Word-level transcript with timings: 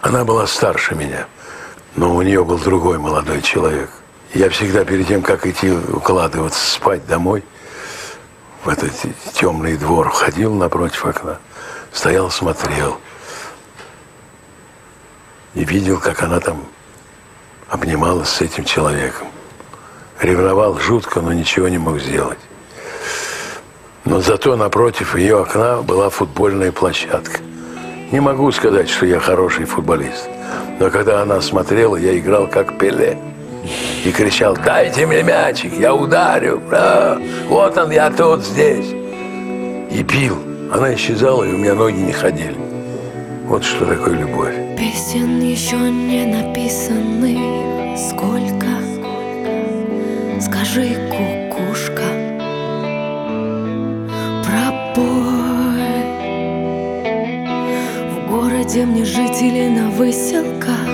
Она 0.00 0.24
была 0.24 0.46
старше 0.46 0.94
меня, 0.94 1.26
но 1.96 2.14
у 2.14 2.22
нее 2.22 2.44
был 2.44 2.58
другой 2.58 2.98
молодой 2.98 3.42
человек. 3.42 3.90
Я 4.32 4.48
всегда 4.50 4.84
перед 4.84 5.08
тем, 5.08 5.22
как 5.22 5.46
идти 5.46 5.70
укладываться 5.70 6.70
спать 6.70 7.06
домой, 7.06 7.42
в 8.62 8.68
этот 8.68 8.92
темный 9.32 9.76
двор 9.76 10.10
ходил 10.10 10.54
напротив 10.54 11.04
окна, 11.04 11.38
стоял, 11.92 12.30
смотрел 12.30 12.98
и 15.54 15.64
видел, 15.64 15.98
как 15.98 16.22
она 16.22 16.38
там 16.40 16.64
обнималась 17.68 18.28
с 18.28 18.40
этим 18.40 18.64
человеком. 18.64 19.28
Ревновал 20.20 20.78
жутко, 20.78 21.20
но 21.20 21.32
ничего 21.32 21.68
не 21.68 21.78
мог 21.78 22.00
сделать. 22.00 22.38
Но 24.04 24.20
зато 24.20 24.56
напротив 24.56 25.16
ее 25.16 25.40
окна 25.40 25.82
была 25.82 26.10
футбольная 26.10 26.72
площадка. 26.72 27.40
Не 28.10 28.20
могу 28.20 28.50
сказать, 28.52 28.88
что 28.88 29.06
я 29.06 29.20
хороший 29.20 29.66
футболист. 29.66 30.28
Но 30.80 30.90
когда 30.90 31.22
она 31.22 31.40
смотрела, 31.40 31.96
я 31.96 32.18
играл 32.18 32.46
как 32.46 32.78
Пеле. 32.78 33.18
И 34.04 34.10
кричал, 34.12 34.56
дайте 34.56 35.06
мне 35.06 35.22
мячик, 35.22 35.74
я 35.74 35.94
ударю. 35.94 36.62
А, 36.70 37.20
вот 37.48 37.76
он, 37.76 37.90
я 37.90 38.10
тут, 38.10 38.44
здесь. 38.44 38.94
И 39.90 40.02
пил. 40.04 40.36
Она 40.72 40.94
исчезала, 40.94 41.44
и 41.44 41.52
у 41.52 41.58
меня 41.58 41.74
ноги 41.74 41.98
не 41.98 42.12
ходили. 42.12 42.56
Вот 43.46 43.64
что 43.64 43.84
такое 43.84 44.14
любовь. 44.14 44.54
Песен 44.78 45.40
еще 45.40 45.76
не 45.76 46.24
написаны 46.26 47.96
Сколько? 47.98 48.66
Скажи, 50.40 50.94
кукушка 51.10 51.37
Городе 58.68 58.84
мне 58.84 59.02
жить 59.02 59.40
или 59.40 59.66
на 59.68 59.88
выселках? 59.88 60.84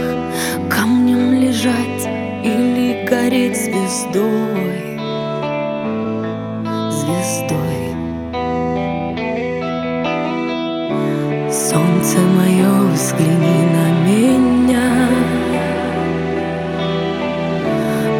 Камнем 0.71 1.41
лежать 1.41 2.07
или 2.45 3.05
гореть 3.05 3.57
звездой? 3.57 5.01
Звездой. 6.93 7.85
Солнце 11.51 12.19
мое, 12.21 12.93
взгляни 12.93 13.65
на 13.75 13.87
меня. 14.07 15.09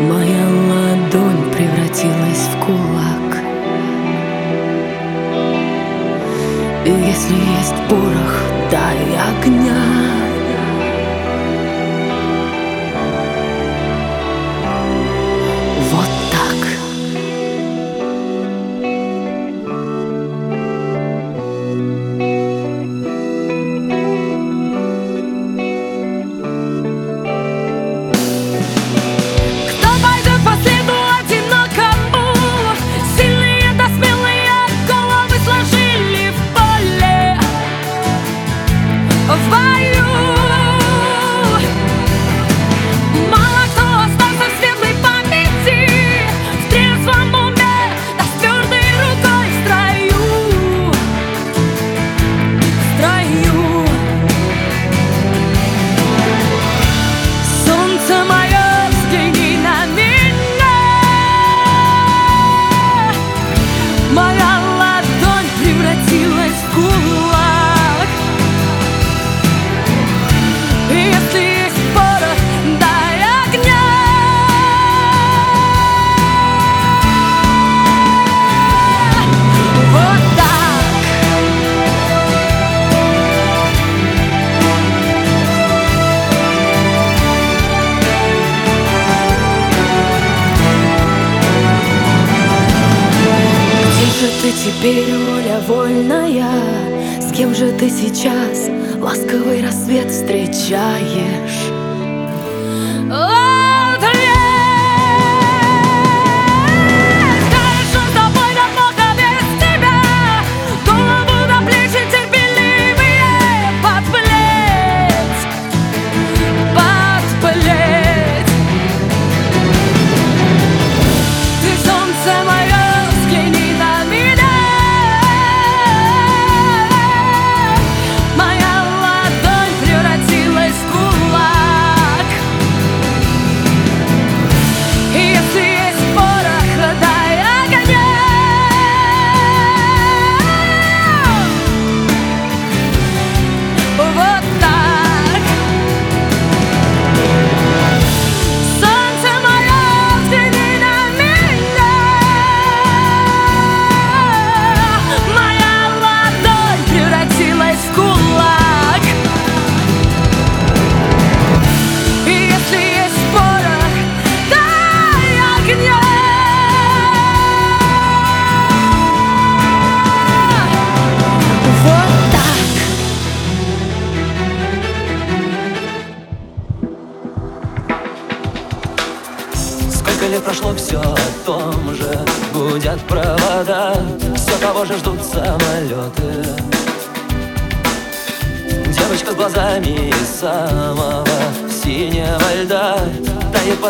Моя 0.03 0.47
ладонь 0.69 1.53
превратилась 1.53 2.49
в 2.51 2.59
кулак. 2.59 3.39
И 6.85 6.91
если 6.91 7.35
есть 7.35 7.75
дай 7.89 8.24
огня 9.29 10.34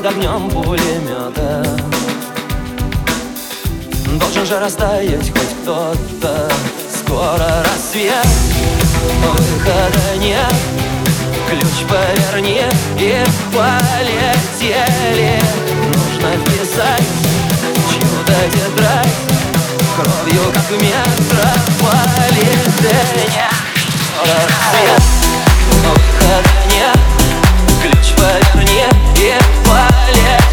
под 0.05 0.13
огнем 0.13 0.51
пулемета 0.51 1.65
Должен 4.21 4.45
же 4.47 4.61
растаять 4.61 5.31
хоть 5.31 5.55
кто-то. 5.63 6.53
Скоро 6.93 7.65
рассвет 7.65 8.27
Выхода 9.23 10.17
нет. 10.19 10.55
Ключ 11.49 11.87
поверни 11.89 12.63
и 12.99 13.25
полетели. 13.53 15.41
Нужно 15.87 16.37
вписать 16.43 17.09
чью-то 17.91 18.39
тетрадь 18.53 19.17
Кровью, 19.97 20.45
как 20.53 20.65
в 20.65 20.67
метрополитене. 20.83 23.47
Рассвет, 24.21 25.05
выхода 25.83 26.39
нет 26.71 26.99
далее 30.05 30.44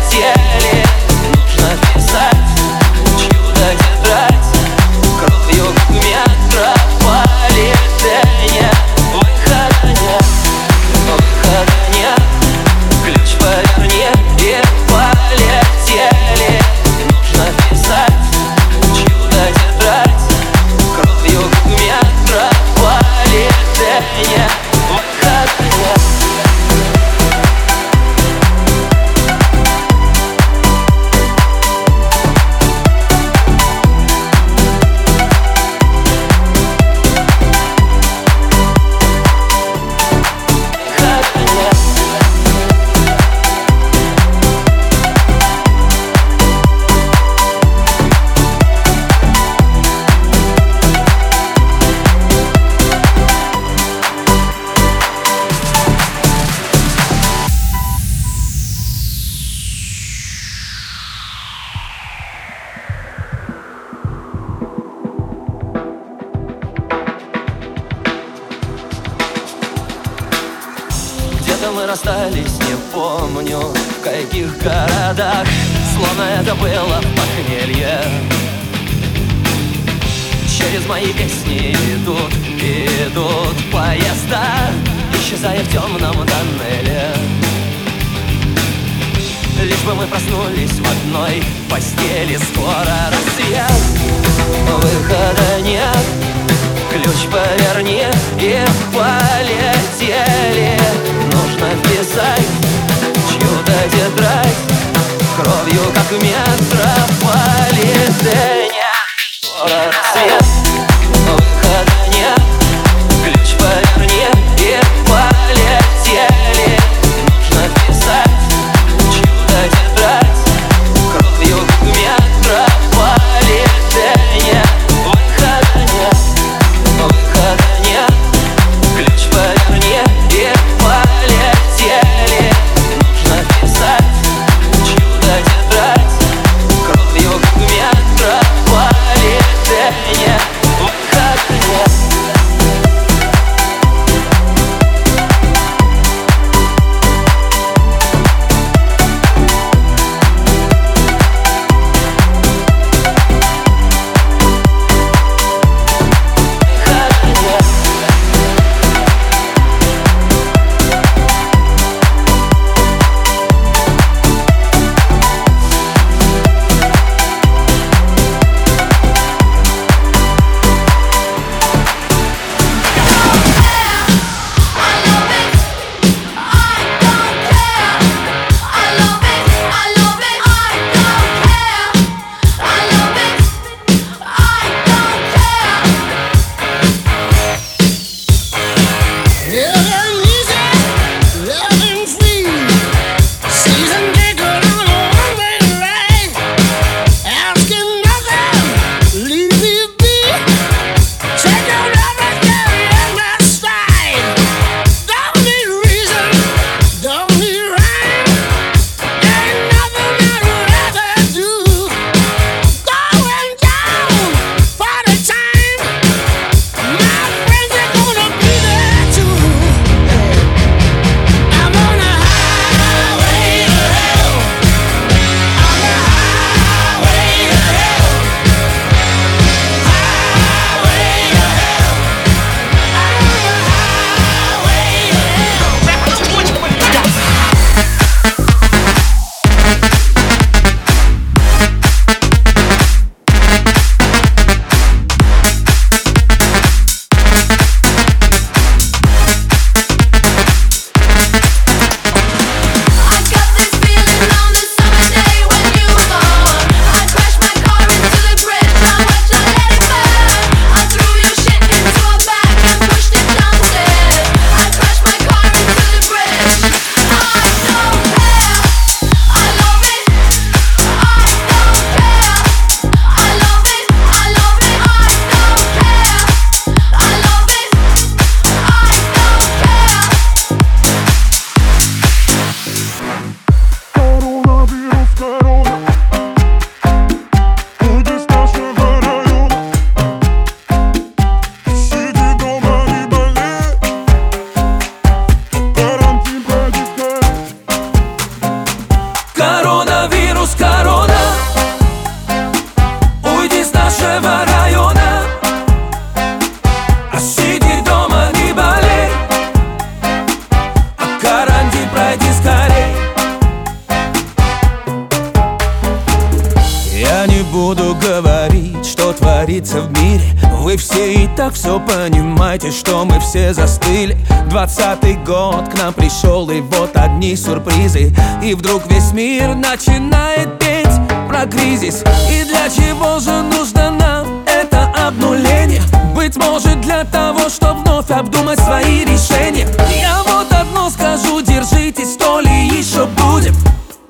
голый, 326.52 326.62
вот 326.62 326.96
одни 326.96 327.36
сюрпризы. 327.36 328.14
И 328.44 328.54
вдруг 328.54 328.84
весь 328.92 329.12
мир 329.14 329.56
начинает 329.56 330.60
петь 330.60 330.88
про 331.28 331.46
кризис. 331.46 332.04
И 332.30 332.44
для 332.44 332.70
чего 332.70 333.20
же 333.20 333.42
нужно 333.44 333.92
нам 333.92 334.44
это 334.46 334.92
обнуление? 335.08 335.82
Быть 336.16 336.36
может 336.38 336.82
для 336.82 337.04
того, 337.06 337.50
чтобы 337.50 337.82
вновь 337.82 338.12
обдумать 338.12 338.60
свои 338.60 339.06
решения. 339.06 339.68
Я 340.00 340.22
вот 340.26 340.52
одно 340.52 340.90
скажу, 340.90 341.42
держитесь, 341.42 342.16
то 342.18 342.40
ли 342.40 342.68
еще 342.68 343.06
будет 343.06 343.54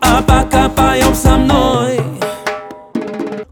А 0.02 0.22
пока 0.22 0.70
поем 0.70 1.16
со 1.16 1.38
мной. 1.38 2.02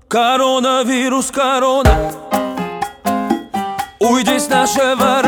Коронавирус, 0.07 1.29
корона. 1.31 1.95
Уйди 3.99 4.39
с 4.39 4.47
нашего 4.47 5.18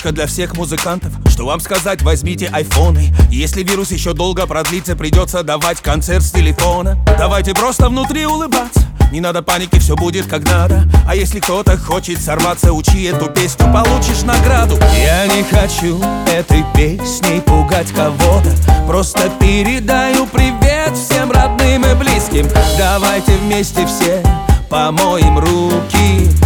строчка 0.00 0.12
для 0.12 0.26
всех 0.26 0.56
музыкантов. 0.56 1.12
Что 1.26 1.44
вам 1.44 1.60
сказать, 1.60 2.00
возьмите 2.02 2.48
айфоны. 2.52 3.12
Если 3.30 3.62
вирус 3.62 3.90
еще 3.90 4.14
долго 4.14 4.46
продлится 4.46 4.96
Придется 4.96 5.42
давать 5.42 5.82
концерт 5.82 6.22
с 6.22 6.30
телефона. 6.30 6.96
Давайте 7.18 7.52
просто 7.52 7.88
внутри 7.88 8.24
улыбаться. 8.24 8.80
Не 9.12 9.20
надо 9.20 9.42
паники, 9.42 9.78
все 9.78 9.96
будет 9.96 10.26
как 10.26 10.44
надо. 10.44 10.84
А 11.06 11.14
если 11.14 11.40
кто-то 11.40 11.76
хочет 11.76 12.20
сорваться, 12.20 12.72
учи 12.72 13.04
эту 13.04 13.26
песню, 13.26 13.66
получишь 13.72 14.22
награду. 14.22 14.78
Я 14.96 15.26
не 15.26 15.42
хочу 15.42 16.00
этой 16.26 16.64
песней 16.74 17.40
пугать 17.40 17.92
кого-то. 17.92 18.54
Просто 18.86 19.30
передаю 19.38 20.26
привет 20.26 20.96
всем 20.96 21.30
родным 21.30 21.84
и 21.84 21.94
близким. 21.94 22.48
Давайте 22.78 23.36
вместе 23.36 23.86
все 23.86 24.22
помоем 24.70 25.38
руки 25.38 26.39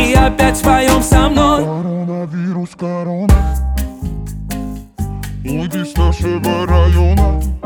И 0.00 0.14
опять 0.14 0.56
споем 0.56 1.02
со 1.02 1.28
мной. 1.28 1.62
Коронавирус, 1.62 2.70
корона. 2.70 3.34
Уйди 5.44 5.84
с 5.84 5.94
нашего 5.94 6.66
района 6.66 7.59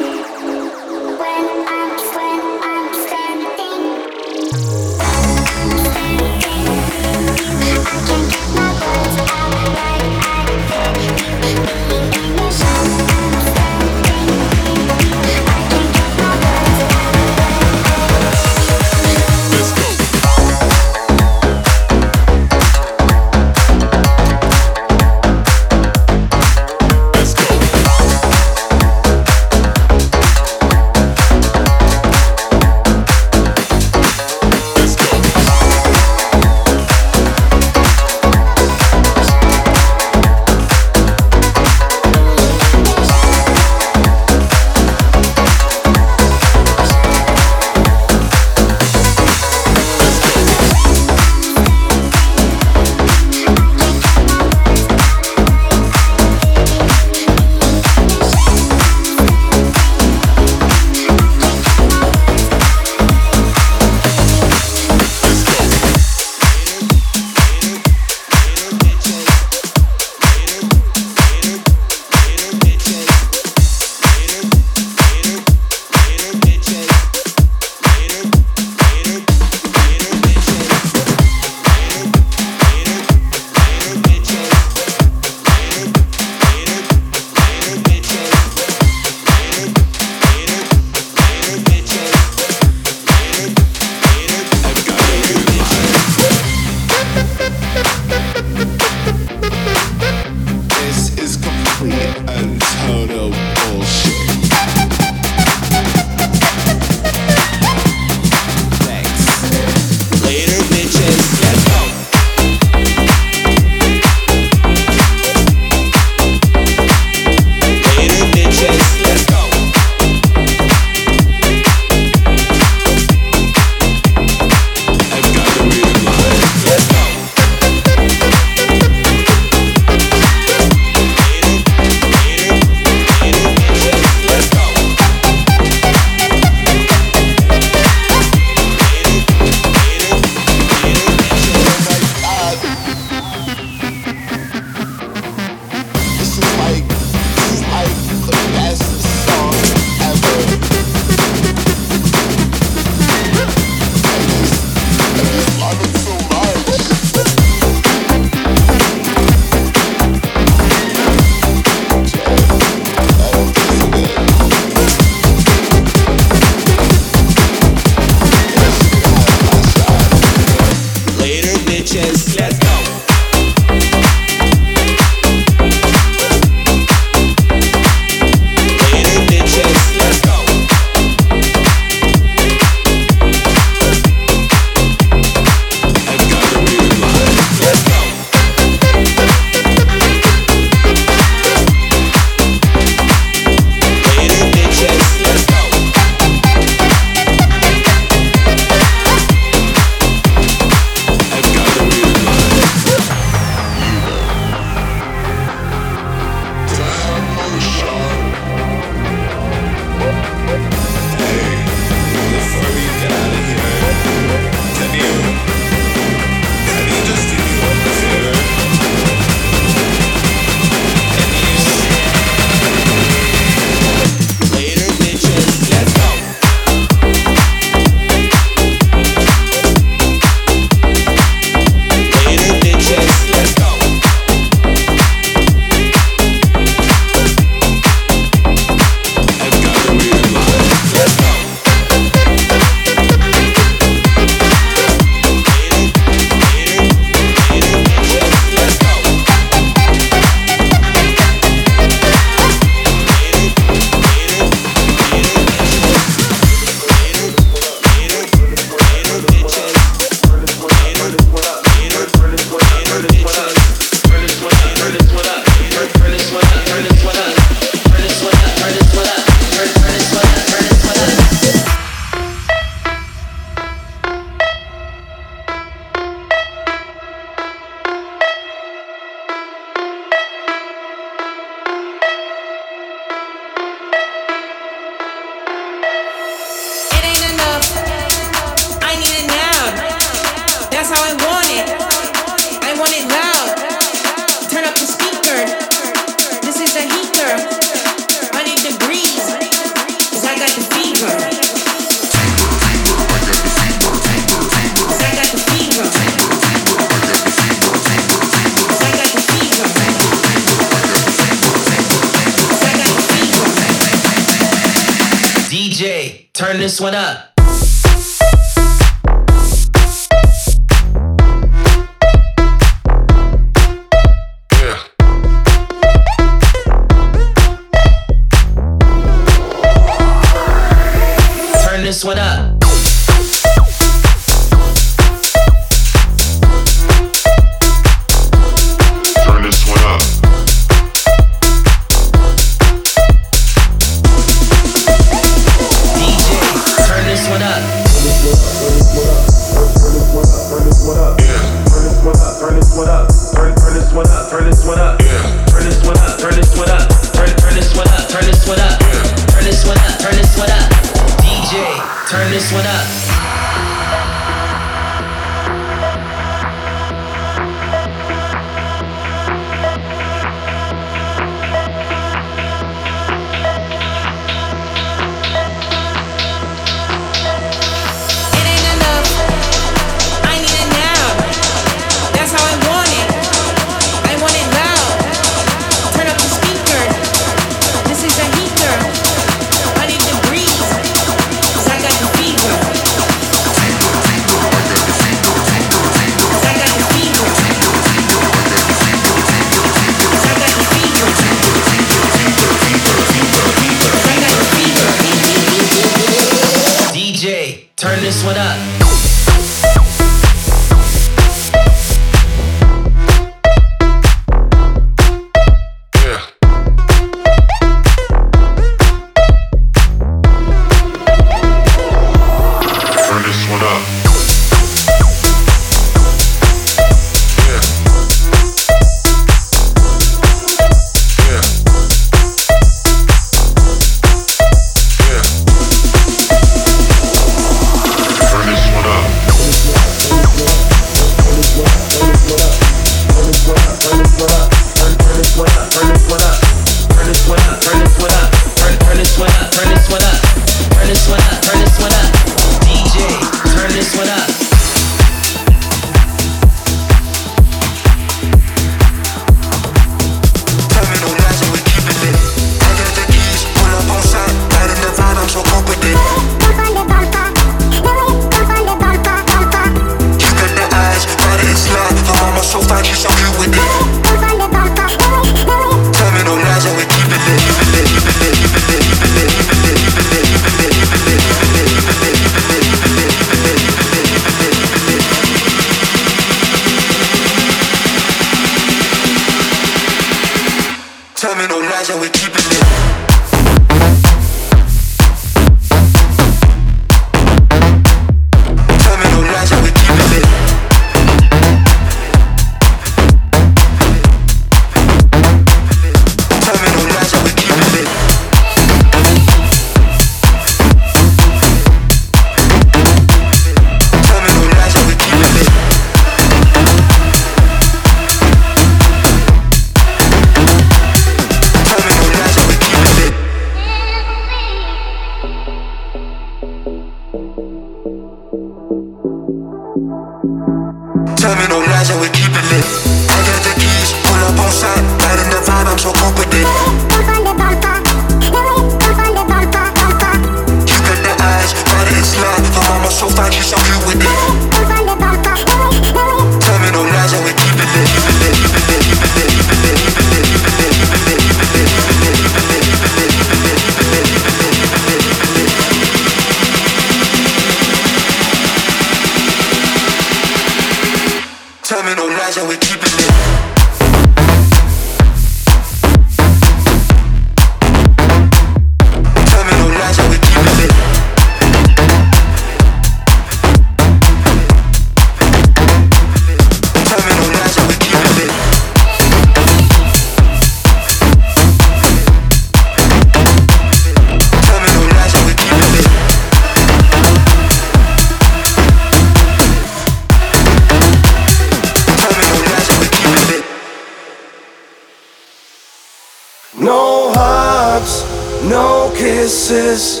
kisses. 599.46 600.00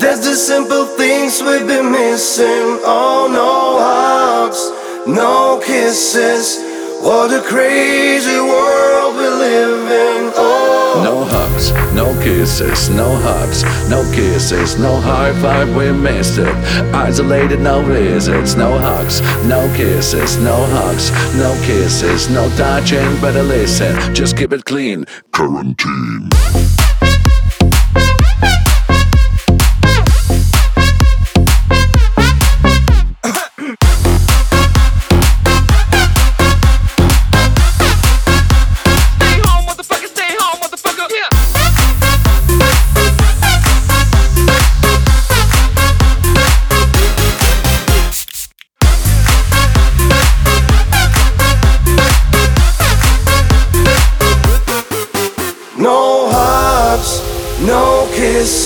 There's 0.00 0.20
the 0.20 0.34
simple 0.34 0.84
things 0.84 1.40
we've 1.40 1.66
been 1.66 1.90
missing. 1.90 2.78
Oh, 2.84 3.26
no 3.32 3.80
hugs, 3.80 4.60
no 5.08 5.62
kisses. 5.64 6.58
What 7.00 7.32
a 7.32 7.40
crazy 7.40 8.38
world 8.38 9.16
we 9.16 9.28
live 9.28 9.90
in. 9.90 10.32
Oh, 10.36 11.00
No 11.02 11.24
hugs, 11.24 11.72
no 11.94 12.12
kisses, 12.22 12.90
no 12.90 13.08
hugs, 13.22 13.62
no 13.88 14.02
kisses, 14.12 14.78
no 14.78 15.00
high 15.00 15.32
five, 15.40 15.74
we 15.74 15.90
missed 15.92 16.36
it. 16.38 16.54
Isolated, 16.94 17.60
no 17.60 17.80
visits, 17.82 18.56
no 18.56 18.78
hugs, 18.78 19.22
no 19.46 19.72
kisses, 19.74 20.36
no 20.36 20.66
hugs, 20.76 21.10
no 21.38 21.50
kisses, 21.64 22.28
no 22.28 22.46
touching, 22.58 23.08
better 23.22 23.42
listen, 23.42 24.14
just 24.14 24.36
keep 24.36 24.52
it 24.52 24.66
clean. 24.66 25.06
Quarantine. 25.32 26.28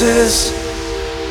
Kisses. 0.04 0.52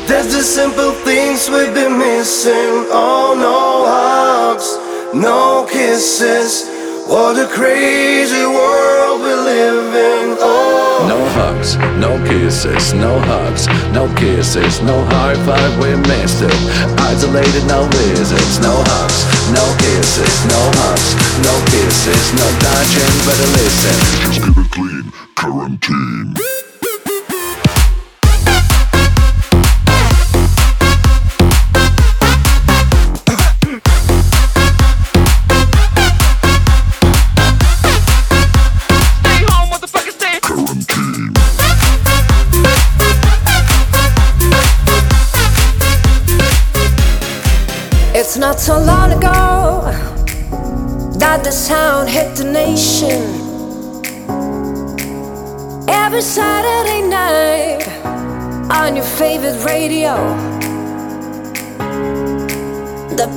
There's 0.08 0.32
the 0.34 0.42
simple 0.42 0.92
things 1.06 1.48
we've 1.48 1.72
been 1.72 1.98
missing. 1.98 2.90
Oh, 2.90 3.34
no 3.38 3.86
hugs, 3.86 4.68
no 5.14 5.66
kisses. 5.70 6.68
What 7.06 7.38
a 7.38 7.46
crazy 7.46 8.44
world 8.44 9.20
we 9.20 9.32
live 9.32 9.94
in. 9.94 10.36
Oh. 10.40 11.06
No 11.06 11.20
hugs, 11.38 11.76
no 12.00 12.18
kisses, 12.26 12.94
no 12.94 13.20
hugs, 13.20 13.68
no 13.92 14.08
kisses, 14.16 14.80
no 14.82 15.04
high 15.04 15.38
five, 15.46 15.72
we 15.78 15.94
missed 16.10 16.42
it. 16.42 16.54
Isolated, 16.98 17.66
no 17.66 17.86
visits, 18.02 18.58
no 18.58 18.74
hugs, 18.90 19.18
no 19.54 19.64
kisses, 19.78 20.34
no 20.50 20.60
hugs, 20.82 21.10
no 21.46 21.54
kisses, 21.70 22.24
no 22.40 22.46
touching, 22.64 23.14
better 23.22 23.50
listen. 23.54 23.96
Just 24.26 24.40
keep 24.42 24.56
it 24.58 24.70
clean, 24.72 25.12
quarantine. 25.36 26.63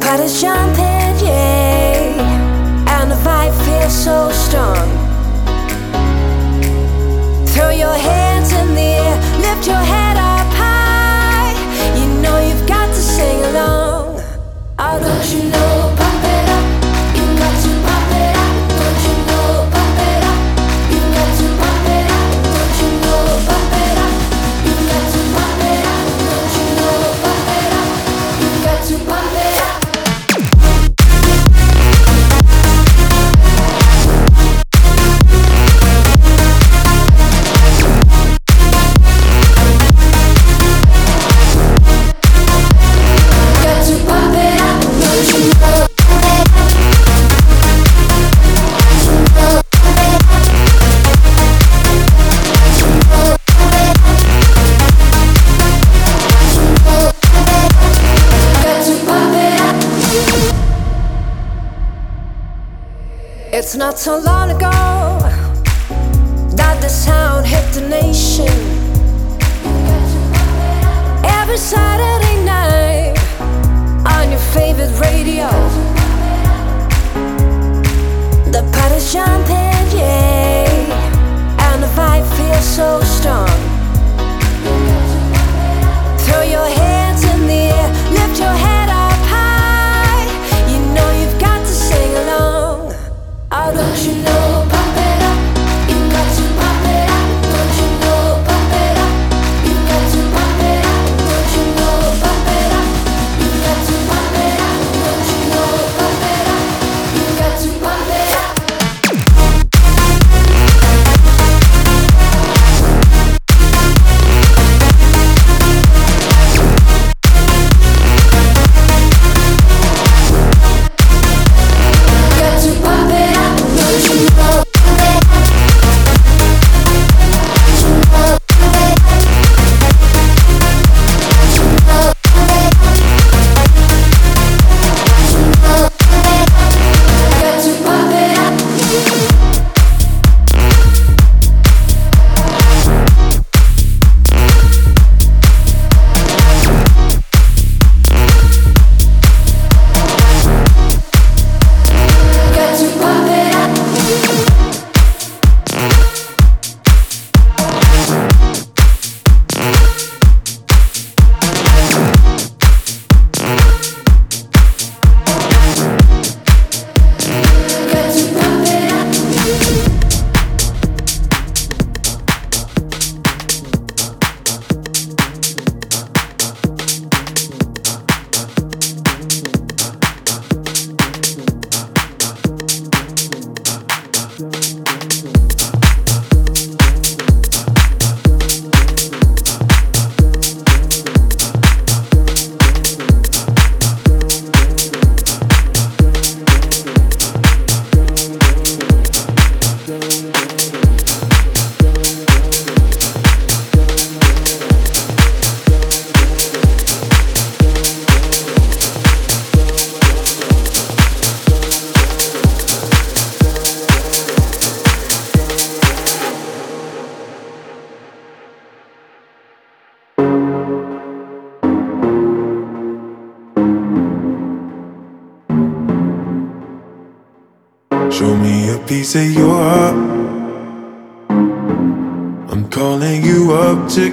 The 0.08 0.12
party's 0.12 0.42
jumping, 0.42 1.28
yeah, 1.28 3.02
and 3.02 3.12
the 3.12 3.16
vibe 3.16 3.52
feels 3.66 3.92
so 3.92 4.32
strong. 4.32 4.97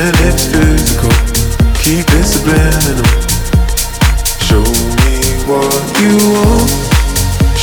and 0.00 0.16
it's 0.26 0.44
physical. 0.52 1.14
Keep 1.84 2.06
it 2.18 2.26
subliminal. 2.26 3.06
Show 4.48 4.64
me 5.00 5.14
what 5.46 5.82
you 6.02 6.14
want. 6.34 6.70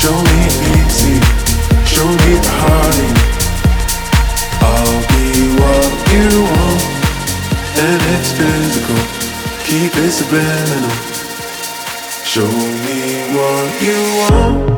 Show 0.02 0.17
me 0.30 0.41
easy, 0.76 1.17
show 1.86 2.10
me 2.24 2.34
the. 2.48 3.17
I'll 4.72 5.02
be 5.12 5.28
what 5.60 5.91
you 6.13 6.28
want, 6.54 6.82
and 7.86 8.02
it's 8.15 8.32
physical. 8.39 9.02
Keep. 9.65 9.91
Show 12.24 12.48
me 12.48 13.36
what 13.36 13.82
you 13.82 14.00
want. 14.20 14.71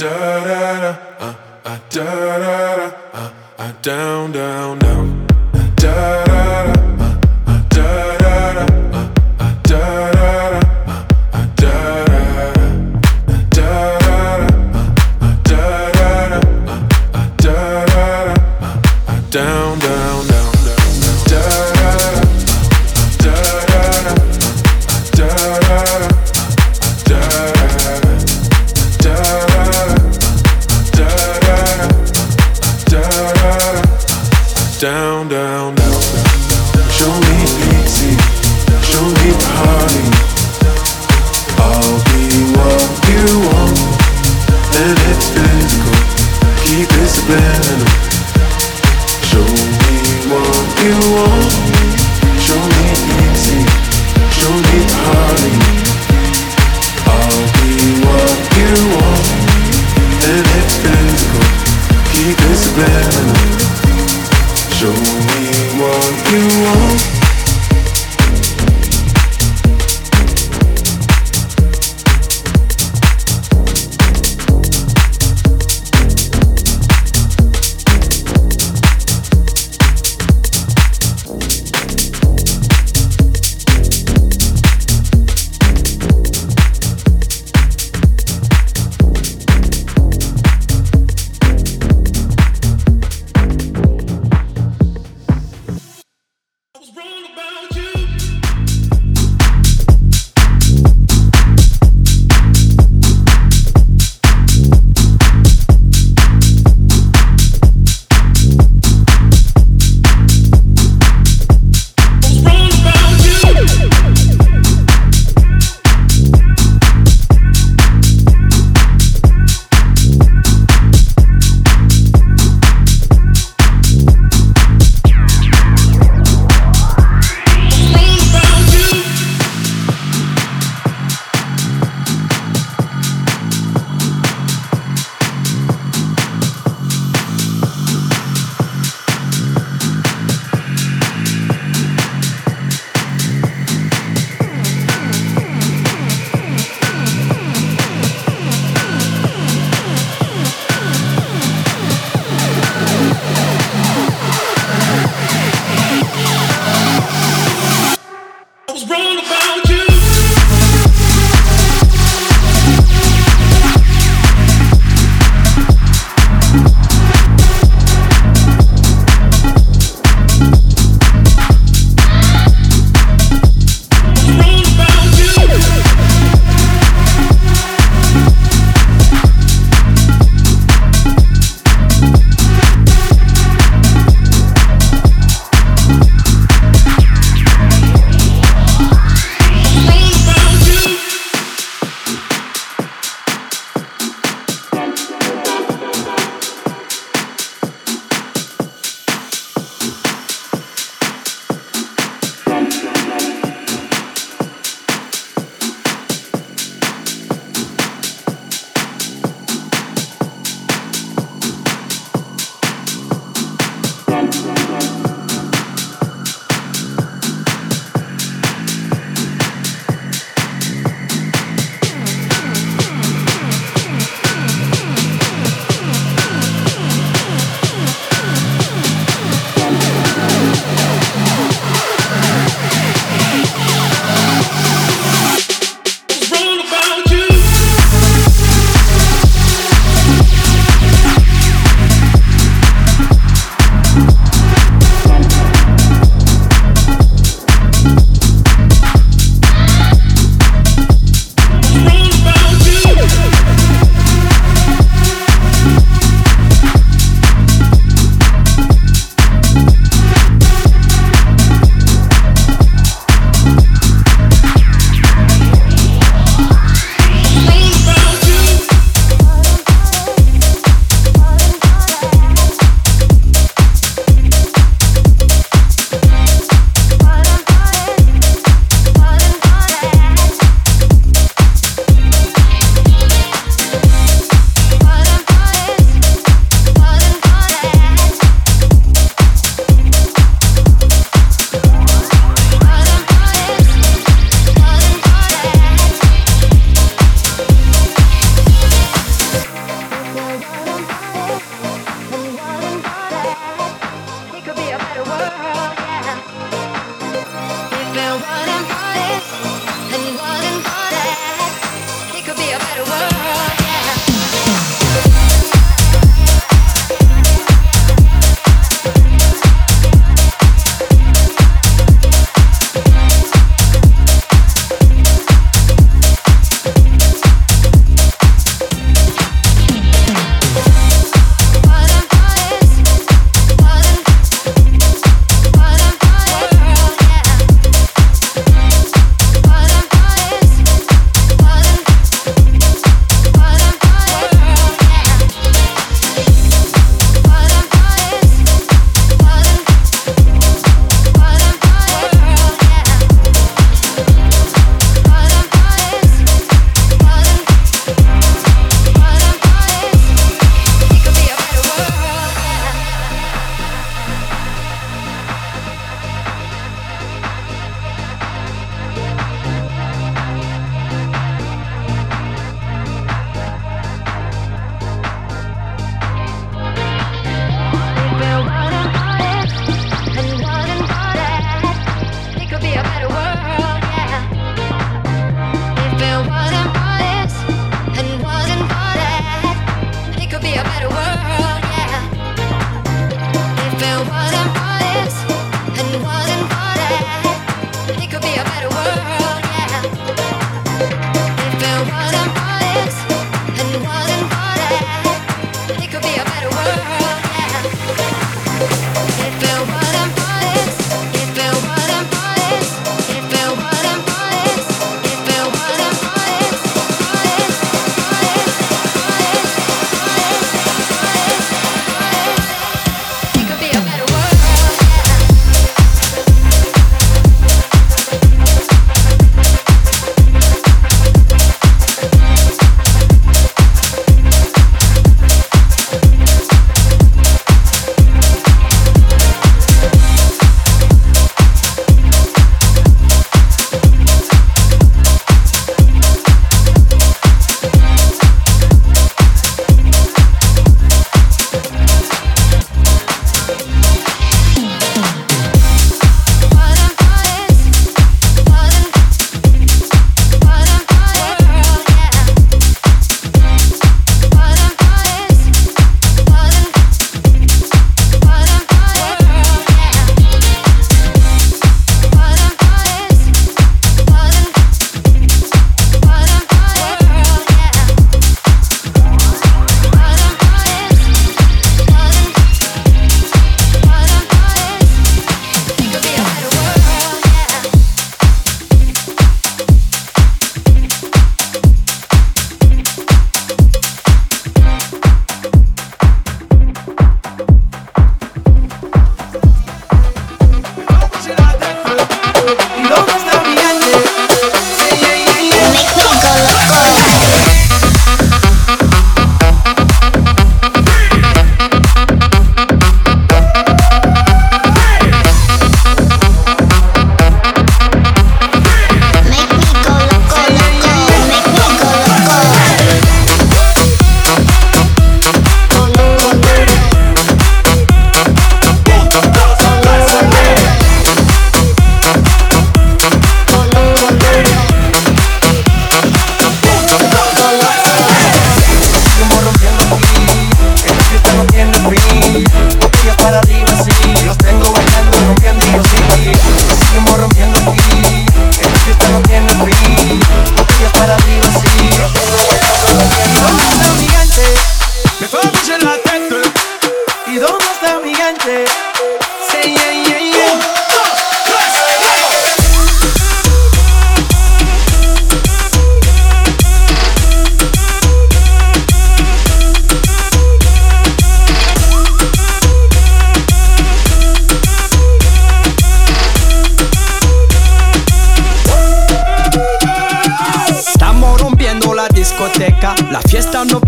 Da 0.00 0.40
da 0.46 0.57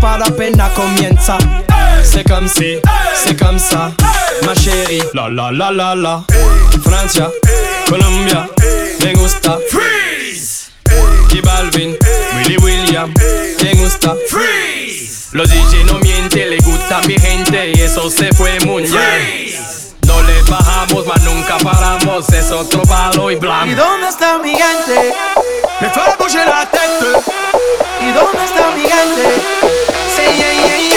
par 0.01 0.17
la 0.17 0.29
peine, 0.31 0.61
comienza. 0.75 1.37
C'est 2.03 2.27
comme 2.27 2.47
si, 2.47 2.77
c'est 3.13 3.39
comme 3.39 3.59
ça, 3.59 3.91
ma 4.43 4.53
chérie. 4.55 5.03
La 5.13 5.29
la 5.29 5.51
la 5.51 5.71
la 5.71 5.95
la. 5.95 6.23
Francia, 6.83 7.29
Colombia, 7.87 8.47
me 9.05 9.13
gusta. 9.13 9.59
Freeze! 9.69 10.71
J 11.29 11.41
Balvin, 11.41 11.95
Willy 12.35 12.57
William, 12.57 13.13
me 13.63 13.75
gusta. 13.75 14.15
Freeze! 14.29 15.29
Los 15.33 15.49
DJ 15.49 15.85
no 15.85 15.99
miente, 15.99 16.45
le 16.47 16.57
gusta 16.57 16.99
mi 17.07 17.17
gente 17.17 17.71
y 17.73 17.81
eso 17.81 18.09
se 18.09 18.33
fue 18.33 18.59
muy 18.65 18.83
bien. 18.83 19.55
No 20.07 20.21
le 20.23 20.41
bajamos, 20.49 21.05
mas 21.05 21.21
nunca 21.23 21.57
paramos, 21.59 22.27
es 22.33 22.51
otro 22.51 22.81
palo 22.81 23.31
y 23.31 23.35
blanco. 23.35 23.67
¿Y 23.67 23.75
dónde 23.75 24.09
está 24.09 24.39
mi 24.39 24.49
gente? 24.49 25.13
Me 25.79 25.89
fue 25.89 26.01
a 26.03 26.45
la 26.45 26.65
tête. 26.69 27.60
¿Y 28.01 28.11
dónde 28.13 28.43
está 28.43 28.71
mi 28.71 28.81
gente? 28.81 29.41
Sí, 30.15 30.23
yeah, 30.37 30.53
yeah, 30.53 30.77
yeah. 30.77 30.91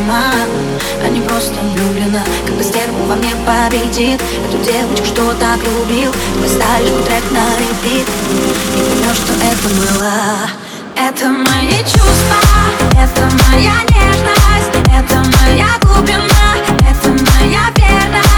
ума 0.00 0.32
А 1.04 1.08
не 1.08 1.20
просто 1.20 1.54
влюблена 1.74 2.22
Как 2.46 2.54
бы 2.56 2.62
стерву 2.62 3.04
во 3.06 3.16
мне 3.16 3.30
победит. 3.46 4.20
Эту 4.48 4.58
девочку, 4.64 5.04
что 5.06 5.32
так 5.34 5.58
любил? 5.58 6.12
Ты 6.12 6.42
поставишь 6.42 6.90
мой 6.90 7.02
трек 7.04 7.24
на 7.30 7.44
репит. 7.58 8.06
И 8.76 8.80
поймешь, 8.88 9.16
что 9.16 9.32
это 9.34 9.68
было. 9.74 10.70
Это 10.96 11.28
мои 11.28 11.78
чувства 11.84 12.40
Это 12.92 13.22
моя 13.48 13.72
нежность 13.88 14.74
Это 14.94 15.16
моя 15.40 15.68
глубина 15.80 16.54
Это 16.80 17.08
моя 17.08 17.62
верность. 17.76 18.29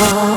heart. 0.00 0.29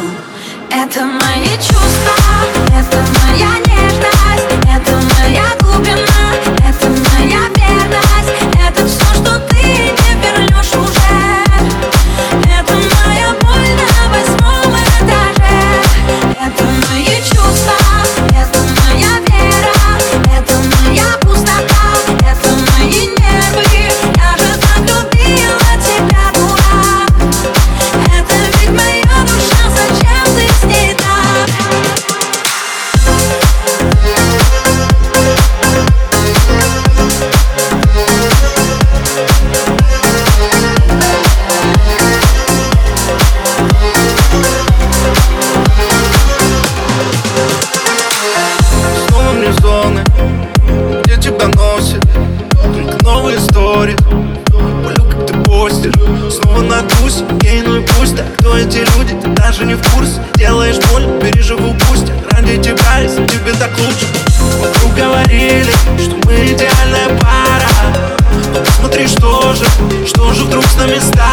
на 70.84 70.88
местах 70.88 71.33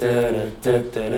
da 0.00 0.12
da 0.34 0.44
da 0.62 0.72
da 0.94 1.02
da. 1.10 1.15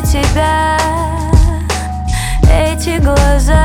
Тебя. 0.00 0.78
Эти 2.50 2.98
глаза 2.98 3.61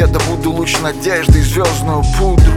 Я 0.00 0.06
добуду 0.06 0.52
луч 0.52 0.78
надежды 0.78 1.40
и 1.40 1.42
звездную 1.42 2.02
пудру 2.18 2.54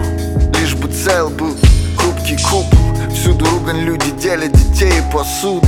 Лишь 0.61 0.75
бы 0.75 0.87
цел 0.87 1.29
был 1.29 1.53
хрупкий 1.97 2.37
купол 2.37 2.79
Всюду 3.13 3.43
ругань 3.43 3.81
люди 3.81 4.11
делят 4.11 4.53
детей 4.53 4.93
и 4.97 5.11
посуду. 5.11 5.67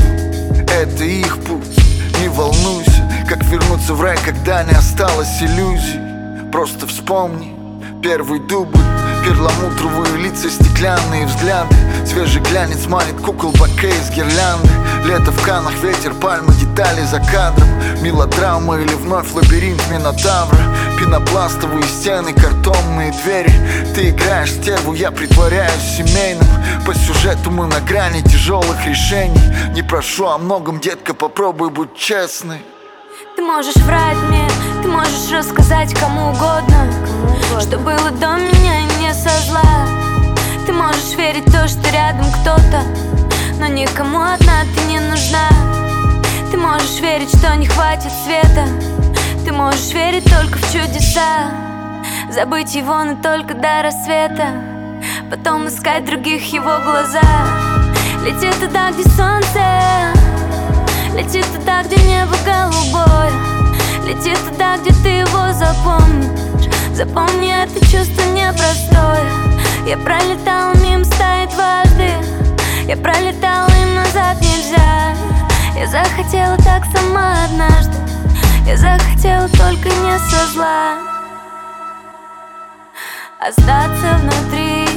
Это 0.71 1.03
их 1.03 1.37
путь, 1.43 1.77
не 2.21 2.29
волнуйся 2.29 3.25
Как 3.27 3.43
вернуться 3.43 3.93
в 3.93 4.01
рай, 4.01 4.17
когда 4.23 4.63
не 4.63 4.71
осталось 4.71 5.41
иллюзий. 5.41 5.99
Просто 6.49 6.87
вспомни 6.87 7.53
первый 8.01 8.39
дубль 8.39 8.79
Перламутровые 9.25 10.15
лица, 10.23 10.49
стеклянные 10.49 11.25
взгляды. 11.25 11.75
Свежий 12.05 12.41
глянец 12.41 12.85
манит 12.87 13.17
кукол 13.17 13.51
бокей 13.51 13.91
из 13.91 14.11
гирлянды 14.11 14.69
Лето 15.05 15.31
в 15.31 15.45
канах, 15.45 15.75
ветер, 15.83 16.15
пальмы, 16.15 16.51
детали 16.55 17.01
за 17.05 17.19
кадром. 17.19 17.69
Мелодрама 18.01 18.79
или 18.79 18.93
вновь 18.95 19.31
лабиринт 19.33 19.79
Минотавра. 19.91 20.57
Пенопластовые 20.99 21.83
стены, 21.83 22.33
картонные 22.33 23.13
двери. 23.23 23.53
Ты 23.93 24.09
играешь 24.09 24.51
стерву, 24.51 24.93
я 24.93 25.11
притворяюсь 25.11 25.97
семейным. 25.97 26.47
По 26.87 26.95
сюжету 26.95 27.51
мы 27.51 27.67
на 27.67 27.81
грани 27.81 28.21
тяжелых 28.21 28.83
решений. 28.87 29.39
Не 29.75 29.83
прошу 29.83 30.25
о 30.25 30.39
многом, 30.39 30.79
детка, 30.79 31.13
попробуй 31.13 31.69
будь 31.69 31.95
честной. 31.95 32.65
Ты 33.35 33.43
можешь 33.43 33.75
врать 33.75 34.17
мне, 34.27 34.47
ты 34.81 34.87
можешь 34.87 35.31
рассказать 35.31 35.93
кому 35.93 36.29
угодно 36.29 36.91
Что 37.61 37.77
было 37.77 38.09
до 38.11 38.37
меня 38.37 38.79
и 38.79 39.03
не 39.03 39.13
со 39.13 39.29
зла. 39.47 39.87
Ты 40.65 40.73
можешь 40.73 41.15
верить 41.15 41.47
в 41.47 41.51
то, 41.51 41.67
что 41.67 41.91
рядом 41.91 42.25
кто-то 42.41 42.81
Но 43.59 43.67
никому 43.67 44.21
одна 44.21 44.63
ты 44.75 44.83
не 44.85 44.99
нужна. 44.99 45.47
Ты 46.51 46.57
можешь 46.57 46.99
верить, 46.99 47.29
что 47.29 47.55
не 47.55 47.65
хватит 47.65 48.11
света. 48.23 48.67
Ты 49.45 49.53
можешь 49.53 49.93
верить 49.93 50.25
только 50.25 50.57
в 50.57 50.71
чудеса. 50.73 51.51
Забыть 52.29 52.75
его, 52.75 53.03
но 53.03 53.15
только 53.15 53.53
до 53.53 53.81
рассвета. 53.83 54.47
Потом 55.29 55.67
искать 55.67 56.05
других 56.05 56.51
его 56.51 56.79
глаза. 56.83 57.21
Лети 58.25 58.51
туда, 58.59 58.91
где 58.91 59.03
солнце. 59.03 59.61
Лети 61.15 61.41
туда, 61.53 61.83
где 61.83 61.95
небо 62.03 62.35
голубое. 62.45 63.31
Лети 64.05 64.35
туда, 64.49 64.77
где 64.77 64.91
ты 65.01 65.09
его 65.09 65.53
запомнишь. 65.53 66.69
Запомни 66.93 67.53
это 67.53 67.79
чувство 67.85 68.21
непростое. 68.31 69.23
Я 69.87 69.97
пролетал 69.97 70.75
мимо 70.75 71.05
стаи 71.05 71.47
дважды 71.47 72.34
Я 72.87 72.95
пролетал 72.97 73.67
и 73.67 73.95
назад 73.95 74.39
нельзя. 74.41 75.15
Я 75.75 75.87
захотела 75.87 76.55
так 76.57 76.83
сама 76.95 77.45
однажды. 77.45 77.97
Я 78.67 78.77
захотела 78.77 79.47
только 79.49 79.89
не 79.89 80.19
со 80.29 80.45
зла. 80.53 80.93
Остаться 83.39 84.19
внутри 84.21 84.87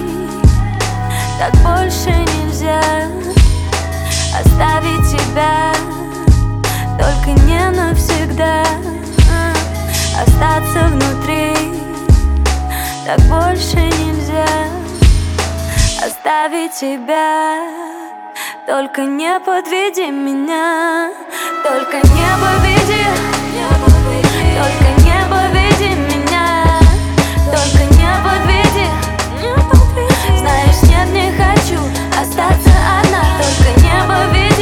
Так 1.39 1.55
больше 1.63 2.11
нельзя. 2.11 2.83
Оставить 4.39 5.11
тебя 5.11 5.73
Только 6.99 7.41
не 7.47 7.71
навсегда. 7.71 8.65
Остаться 10.21 10.89
внутри 10.89 11.55
Так 13.07 13.19
больше 13.31 13.77
нельзя 13.77 14.78
оставить 16.09 16.73
тебя. 16.73 17.69
Только 18.67 19.03
не 19.03 19.39
подведи 19.41 20.11
меня. 20.11 21.13
Только 21.63 21.97
не 21.97 22.31
подведи. 22.43 23.05
Только 24.59 24.89
не 25.05 25.19
подведи 25.33 25.91
меня. 26.11 26.65
Только 27.53 27.83
не 27.95 28.11
подведи. 28.25 28.89
Знаешь, 30.39 30.83
нет, 30.85 31.09
не 31.13 31.31
хочу 31.33 31.79
остаться 32.19 32.73
одна. 33.01 33.23
Только 33.43 33.69
не 33.81 33.99
подведи. 34.09 34.58